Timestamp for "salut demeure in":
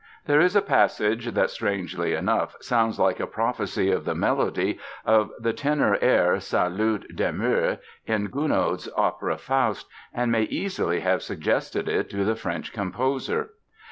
6.39-8.29